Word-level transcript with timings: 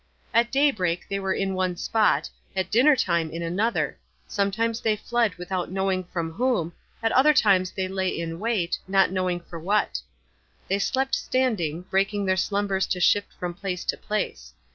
At 0.33 0.51
daybreak 0.51 1.05
they 1.07 1.19
were 1.19 1.35
in 1.35 1.53
one 1.53 1.75
spot, 1.75 2.27
at 2.55 2.71
dinner 2.71 2.95
time 2.95 3.29
in 3.29 3.43
another; 3.43 3.99
sometimes 4.27 4.79
they 4.81 4.95
fled 4.95 5.35
without 5.35 5.69
knowing 5.69 6.05
from 6.05 6.31
whom, 6.31 6.73
at 7.03 7.11
other 7.11 7.35
times 7.35 7.69
they 7.69 7.87
lay 7.87 8.09
in 8.09 8.39
wait, 8.39 8.79
not 8.87 9.11
knowing 9.11 9.41
for 9.41 9.59
what. 9.59 10.01
They 10.67 10.79
slept 10.79 11.13
standing, 11.13 11.83
breaking 11.83 12.25
their 12.25 12.35
slumbers 12.35 12.87
to 12.87 12.99
shift 12.99 13.31
from 13.33 13.53
place 13.53 13.85
to 13.85 13.95
place. 13.95 14.55